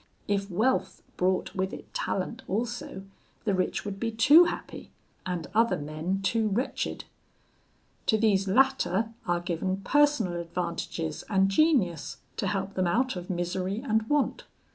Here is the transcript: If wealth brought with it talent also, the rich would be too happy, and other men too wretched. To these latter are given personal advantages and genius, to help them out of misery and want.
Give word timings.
If 0.27 0.49
wealth 0.49 1.03
brought 1.15 1.53
with 1.53 1.71
it 1.73 1.93
talent 1.93 2.41
also, 2.47 3.03
the 3.45 3.53
rich 3.53 3.85
would 3.85 3.99
be 3.99 4.09
too 4.09 4.45
happy, 4.45 4.89
and 5.27 5.45
other 5.53 5.77
men 5.77 6.23
too 6.23 6.47
wretched. 6.49 7.03
To 8.07 8.17
these 8.17 8.47
latter 8.47 9.13
are 9.27 9.39
given 9.39 9.81
personal 9.81 10.33
advantages 10.41 11.23
and 11.29 11.49
genius, 11.49 12.17
to 12.37 12.47
help 12.47 12.73
them 12.73 12.87
out 12.87 13.15
of 13.15 13.29
misery 13.29 13.79
and 13.87 14.01
want. 14.09 14.45